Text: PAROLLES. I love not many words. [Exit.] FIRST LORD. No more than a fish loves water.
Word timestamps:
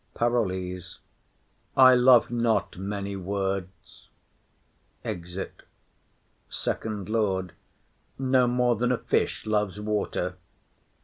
PAROLLES. 0.15 0.97
I 1.77 1.93
love 1.93 2.31
not 2.31 2.75
many 2.79 3.15
words. 3.15 4.09
[Exit.] 5.05 5.61
FIRST 6.49 6.79
LORD. 7.07 7.53
No 8.17 8.47
more 8.47 8.75
than 8.77 8.91
a 8.91 8.97
fish 8.97 9.45
loves 9.45 9.79
water. 9.79 10.37